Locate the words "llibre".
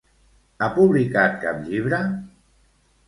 1.67-2.01